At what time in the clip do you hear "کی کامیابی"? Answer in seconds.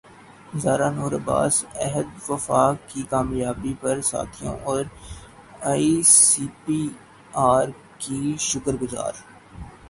2.87-3.73